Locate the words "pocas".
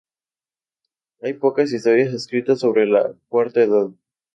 1.33-1.71